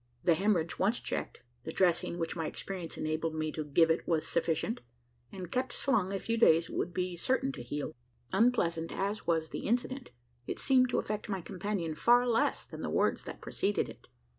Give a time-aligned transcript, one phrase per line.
[0.23, 4.27] The haemorrhage once checked, the dressing which my experience enabled me to give it was
[4.27, 4.81] sufficient;
[5.31, 7.91] and kept slung a few days it would be certain to heal.
[8.33, 10.09] Unpleasant as was the incident,
[10.47, 14.07] it seemed to affect my companion far less than the words that preceded it.